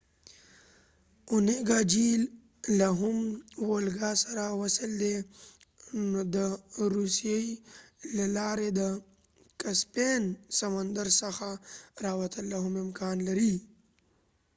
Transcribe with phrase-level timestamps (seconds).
[1.31, 2.21] اونيګا جهيل
[2.79, 3.17] له هم
[3.67, 5.15] وولګا سره وصل دی
[6.11, 6.37] نو د
[6.95, 7.39] روسیې
[8.17, 8.81] له لارې د
[9.61, 10.23] کسپین
[10.59, 11.47] سمندر څخه
[12.05, 13.55] راوتل لاهم امکان لري